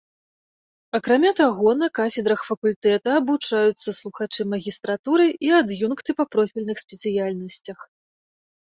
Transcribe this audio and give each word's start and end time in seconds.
Акрамя 0.97 1.33
таго, 1.39 1.67
на 1.81 1.89
кафедрах 1.99 2.41
факультэта 2.47 3.09
абучаюцца 3.19 3.89
слухачы 3.99 4.41
магістратуры 4.55 5.25
і 5.51 5.57
ад'юнкты 5.63 6.11
па 6.23 6.31
профільных 6.35 6.77
спецыяльнасцях. 6.87 7.79